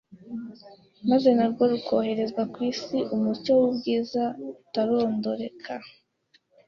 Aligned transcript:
maze 1.09 1.29
narwo 1.37 1.63
rukohereza 1.71 2.41
ku 2.53 2.59
isi 2.71 2.97
umucyo 3.15 3.51
w’ubwiza 3.59 4.23
butarondoreka. 4.43 5.73